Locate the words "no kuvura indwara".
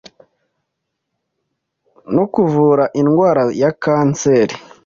2.15-3.43